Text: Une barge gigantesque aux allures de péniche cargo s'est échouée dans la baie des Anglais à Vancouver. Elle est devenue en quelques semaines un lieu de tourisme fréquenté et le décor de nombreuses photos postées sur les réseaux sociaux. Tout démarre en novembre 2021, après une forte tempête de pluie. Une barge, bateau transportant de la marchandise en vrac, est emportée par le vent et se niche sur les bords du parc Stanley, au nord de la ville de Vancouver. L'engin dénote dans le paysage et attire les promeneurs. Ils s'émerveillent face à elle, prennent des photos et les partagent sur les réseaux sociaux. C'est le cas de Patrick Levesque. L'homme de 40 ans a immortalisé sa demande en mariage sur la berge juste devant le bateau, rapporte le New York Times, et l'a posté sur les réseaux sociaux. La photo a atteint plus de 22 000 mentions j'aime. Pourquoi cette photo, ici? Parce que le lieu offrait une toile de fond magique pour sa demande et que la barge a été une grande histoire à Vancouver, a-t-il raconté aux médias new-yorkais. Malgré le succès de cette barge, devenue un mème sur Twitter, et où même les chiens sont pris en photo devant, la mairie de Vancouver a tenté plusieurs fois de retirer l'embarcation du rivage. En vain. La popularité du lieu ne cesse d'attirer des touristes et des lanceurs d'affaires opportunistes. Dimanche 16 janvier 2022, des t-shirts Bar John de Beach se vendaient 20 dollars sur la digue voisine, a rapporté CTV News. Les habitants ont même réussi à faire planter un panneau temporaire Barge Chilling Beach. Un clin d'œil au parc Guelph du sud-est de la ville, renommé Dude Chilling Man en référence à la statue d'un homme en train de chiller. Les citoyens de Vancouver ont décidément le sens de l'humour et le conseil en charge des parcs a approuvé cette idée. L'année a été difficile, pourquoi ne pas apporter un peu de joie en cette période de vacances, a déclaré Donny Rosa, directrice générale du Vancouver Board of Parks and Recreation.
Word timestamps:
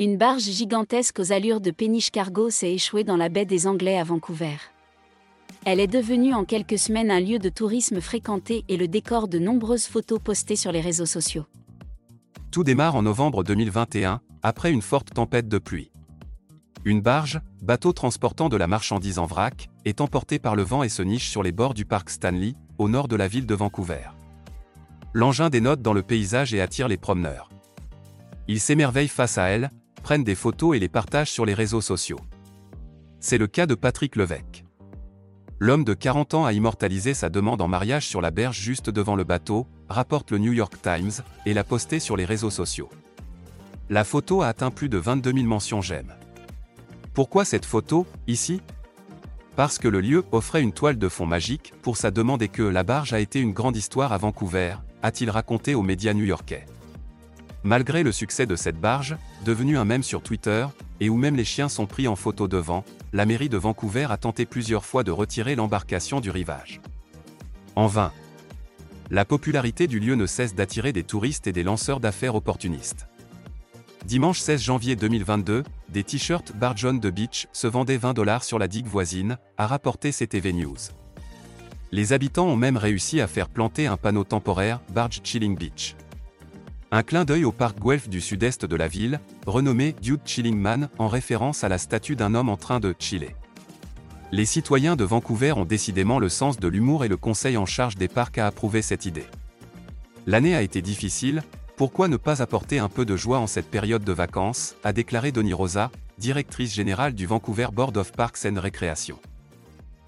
Une 0.00 0.16
barge 0.16 0.42
gigantesque 0.42 1.20
aux 1.20 1.30
allures 1.30 1.60
de 1.60 1.70
péniche 1.70 2.10
cargo 2.10 2.50
s'est 2.50 2.72
échouée 2.72 3.04
dans 3.04 3.16
la 3.16 3.28
baie 3.28 3.44
des 3.44 3.68
Anglais 3.68 3.96
à 3.96 4.02
Vancouver. 4.02 4.56
Elle 5.64 5.78
est 5.78 5.86
devenue 5.86 6.34
en 6.34 6.44
quelques 6.44 6.80
semaines 6.80 7.12
un 7.12 7.20
lieu 7.20 7.38
de 7.38 7.48
tourisme 7.48 8.00
fréquenté 8.00 8.64
et 8.68 8.76
le 8.76 8.88
décor 8.88 9.28
de 9.28 9.38
nombreuses 9.38 9.86
photos 9.86 10.18
postées 10.18 10.56
sur 10.56 10.72
les 10.72 10.80
réseaux 10.80 11.06
sociaux. 11.06 11.44
Tout 12.50 12.64
démarre 12.64 12.96
en 12.96 13.02
novembre 13.02 13.44
2021, 13.44 14.20
après 14.42 14.72
une 14.72 14.82
forte 14.82 15.14
tempête 15.14 15.46
de 15.46 15.58
pluie. 15.58 15.92
Une 16.84 17.00
barge, 17.00 17.40
bateau 17.62 17.92
transportant 17.92 18.48
de 18.48 18.56
la 18.56 18.66
marchandise 18.66 19.20
en 19.20 19.26
vrac, 19.26 19.68
est 19.84 20.00
emportée 20.00 20.40
par 20.40 20.56
le 20.56 20.64
vent 20.64 20.82
et 20.82 20.88
se 20.88 21.02
niche 21.02 21.28
sur 21.28 21.44
les 21.44 21.52
bords 21.52 21.74
du 21.74 21.84
parc 21.84 22.10
Stanley, 22.10 22.54
au 22.78 22.88
nord 22.88 23.06
de 23.06 23.14
la 23.14 23.28
ville 23.28 23.46
de 23.46 23.54
Vancouver. 23.54 24.08
L'engin 25.12 25.50
dénote 25.50 25.82
dans 25.82 25.92
le 25.92 26.02
paysage 26.02 26.52
et 26.52 26.60
attire 26.60 26.88
les 26.88 26.96
promeneurs. 26.96 27.48
Ils 28.48 28.60
s'émerveillent 28.60 29.06
face 29.06 29.38
à 29.38 29.44
elle, 29.44 29.70
prennent 30.04 30.22
des 30.22 30.34
photos 30.34 30.76
et 30.76 30.78
les 30.78 30.90
partagent 30.90 31.30
sur 31.30 31.46
les 31.46 31.54
réseaux 31.54 31.80
sociaux. 31.80 32.20
C'est 33.20 33.38
le 33.38 33.46
cas 33.46 33.64
de 33.64 33.74
Patrick 33.74 34.16
Levesque. 34.16 34.64
L'homme 35.58 35.82
de 35.82 35.94
40 35.94 36.34
ans 36.34 36.44
a 36.44 36.52
immortalisé 36.52 37.14
sa 37.14 37.30
demande 37.30 37.62
en 37.62 37.68
mariage 37.68 38.06
sur 38.06 38.20
la 38.20 38.30
berge 38.30 38.60
juste 38.60 38.90
devant 38.90 39.16
le 39.16 39.24
bateau, 39.24 39.66
rapporte 39.88 40.30
le 40.30 40.38
New 40.38 40.52
York 40.52 40.74
Times, 40.82 41.24
et 41.46 41.54
l'a 41.54 41.64
posté 41.64 42.00
sur 42.00 42.18
les 42.18 42.26
réseaux 42.26 42.50
sociaux. 42.50 42.90
La 43.88 44.04
photo 44.04 44.42
a 44.42 44.48
atteint 44.48 44.70
plus 44.70 44.90
de 44.90 44.98
22 44.98 45.32
000 45.32 45.46
mentions 45.46 45.80
j'aime. 45.80 46.12
Pourquoi 47.14 47.46
cette 47.46 47.64
photo, 47.64 48.06
ici? 48.26 48.60
Parce 49.56 49.78
que 49.78 49.88
le 49.88 50.02
lieu 50.02 50.24
offrait 50.32 50.62
une 50.62 50.72
toile 50.72 50.98
de 50.98 51.08
fond 51.08 51.26
magique 51.26 51.72
pour 51.80 51.96
sa 51.96 52.10
demande 52.10 52.42
et 52.42 52.48
que 52.48 52.62
la 52.62 52.82
barge 52.82 53.14
a 53.14 53.20
été 53.20 53.40
une 53.40 53.52
grande 53.52 53.76
histoire 53.76 54.12
à 54.12 54.18
Vancouver, 54.18 54.74
a-t-il 55.02 55.30
raconté 55.30 55.74
aux 55.74 55.82
médias 55.82 56.12
new-yorkais. 56.12 56.66
Malgré 57.66 58.02
le 58.02 58.12
succès 58.12 58.44
de 58.44 58.56
cette 58.56 58.78
barge, 58.78 59.16
devenue 59.46 59.78
un 59.78 59.86
mème 59.86 60.02
sur 60.02 60.22
Twitter, 60.22 60.66
et 61.00 61.08
où 61.08 61.16
même 61.16 61.34
les 61.34 61.46
chiens 61.46 61.70
sont 61.70 61.86
pris 61.86 62.06
en 62.06 62.14
photo 62.14 62.46
devant, 62.46 62.84
la 63.14 63.24
mairie 63.24 63.48
de 63.48 63.56
Vancouver 63.56 64.06
a 64.10 64.18
tenté 64.18 64.44
plusieurs 64.44 64.84
fois 64.84 65.02
de 65.02 65.10
retirer 65.10 65.54
l'embarcation 65.54 66.20
du 66.20 66.30
rivage. 66.30 66.82
En 67.74 67.86
vain. 67.86 68.12
La 69.10 69.24
popularité 69.24 69.86
du 69.86 69.98
lieu 69.98 70.14
ne 70.14 70.26
cesse 70.26 70.54
d'attirer 70.54 70.92
des 70.92 71.04
touristes 71.04 71.46
et 71.46 71.52
des 71.52 71.62
lanceurs 71.62 72.00
d'affaires 72.00 72.34
opportunistes. 72.34 73.06
Dimanche 74.04 74.40
16 74.40 74.60
janvier 74.60 74.94
2022, 74.94 75.64
des 75.88 76.04
t-shirts 76.04 76.54
Bar 76.54 76.76
John 76.76 77.00
de 77.00 77.08
Beach 77.08 77.48
se 77.54 77.66
vendaient 77.66 77.96
20 77.96 78.12
dollars 78.12 78.44
sur 78.44 78.58
la 78.58 78.68
digue 78.68 78.86
voisine, 78.86 79.38
a 79.56 79.66
rapporté 79.66 80.10
CTV 80.10 80.52
News. 80.52 80.76
Les 81.92 82.12
habitants 82.12 82.46
ont 82.46 82.56
même 82.56 82.76
réussi 82.76 83.22
à 83.22 83.26
faire 83.26 83.48
planter 83.48 83.86
un 83.86 83.96
panneau 83.96 84.24
temporaire 84.24 84.80
Barge 84.90 85.20
Chilling 85.24 85.56
Beach. 85.56 85.96
Un 86.94 87.02
clin 87.02 87.24
d'œil 87.24 87.44
au 87.44 87.50
parc 87.50 87.80
Guelph 87.80 88.08
du 88.08 88.20
sud-est 88.20 88.66
de 88.66 88.76
la 88.76 88.86
ville, 88.86 89.18
renommé 89.48 89.96
Dude 90.00 90.20
Chilling 90.24 90.56
Man 90.56 90.88
en 90.96 91.08
référence 91.08 91.64
à 91.64 91.68
la 91.68 91.76
statue 91.76 92.14
d'un 92.14 92.36
homme 92.36 92.48
en 92.48 92.56
train 92.56 92.78
de 92.78 92.94
chiller. 93.00 93.34
Les 94.30 94.44
citoyens 94.44 94.94
de 94.94 95.02
Vancouver 95.02 95.50
ont 95.50 95.64
décidément 95.64 96.20
le 96.20 96.28
sens 96.28 96.60
de 96.60 96.68
l'humour 96.68 97.04
et 97.04 97.08
le 97.08 97.16
conseil 97.16 97.56
en 97.56 97.66
charge 97.66 97.96
des 97.96 98.06
parcs 98.06 98.38
a 98.38 98.46
approuvé 98.46 98.80
cette 98.80 99.06
idée. 99.06 99.26
L'année 100.28 100.54
a 100.54 100.62
été 100.62 100.82
difficile, 100.82 101.42
pourquoi 101.76 102.06
ne 102.06 102.16
pas 102.16 102.42
apporter 102.42 102.78
un 102.78 102.88
peu 102.88 103.04
de 103.04 103.16
joie 103.16 103.40
en 103.40 103.48
cette 103.48 103.72
période 103.72 104.04
de 104.04 104.12
vacances, 104.12 104.76
a 104.84 104.92
déclaré 104.92 105.32
Donny 105.32 105.52
Rosa, 105.52 105.90
directrice 106.18 106.72
générale 106.72 107.14
du 107.14 107.26
Vancouver 107.26 107.66
Board 107.72 107.96
of 107.96 108.12
Parks 108.12 108.46
and 108.46 108.60
Recreation. 108.60 109.18